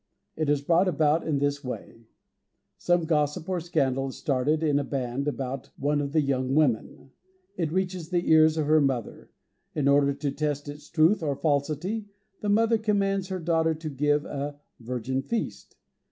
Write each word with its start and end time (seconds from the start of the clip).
It 0.35 0.49
is 0.49 0.63
brought 0.63 0.87
about 0.87 1.27
in 1.27 1.37
this 1.37 1.63
way: 1.63 2.07
Some 2.75 3.05
gossip 3.05 3.47
or 3.47 3.59
scandal 3.59 4.07
is 4.07 4.15
started 4.17 4.63
in 4.63 4.79
a 4.79 4.83
band 4.83 5.27
about 5.27 5.69
one 5.77 6.01
of 6.01 6.11
the 6.11 6.21
young 6.21 6.55
women. 6.55 7.11
It 7.55 7.71
reaches 7.71 8.09
the 8.09 8.27
ears 8.31 8.57
of 8.57 8.65
her 8.65 8.81
mother. 8.81 9.29
In 9.75 9.87
order 9.87 10.15
to 10.15 10.31
test 10.31 10.67
its 10.67 10.89
truth 10.89 11.21
or 11.21 11.35
falsity, 11.35 12.07
the 12.41 12.49
mother 12.49 12.79
commands 12.79 13.27
her 13.27 13.37
daughter 13.39 13.75
to 13.75 13.89
give 13.91 14.25
a 14.25 14.59
"Virgin 14.79 15.21
Feast." 15.21 15.75